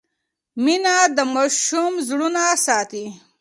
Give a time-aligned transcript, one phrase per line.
[0.63, 3.05] مینه د ماشوم زړونه ساتي.